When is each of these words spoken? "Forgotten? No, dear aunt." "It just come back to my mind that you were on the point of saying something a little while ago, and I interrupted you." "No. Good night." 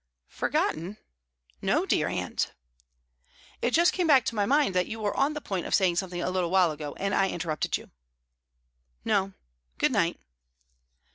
"Forgotten? 0.29 0.97
No, 1.61 1.85
dear 1.85 2.07
aunt." 2.07 2.53
"It 3.61 3.69
just 3.69 3.93
come 3.93 4.07
back 4.07 4.25
to 4.25 4.33
my 4.33 4.47
mind 4.47 4.73
that 4.73 4.87
you 4.87 4.99
were 4.99 5.15
on 5.15 5.33
the 5.33 5.41
point 5.41 5.67
of 5.67 5.75
saying 5.75 5.97
something 5.97 6.19
a 6.23 6.31
little 6.31 6.49
while 6.49 6.71
ago, 6.71 6.95
and 6.95 7.13
I 7.13 7.29
interrupted 7.29 7.77
you." 7.77 7.91
"No. 9.05 9.33
Good 9.77 9.91
night." 9.91 10.19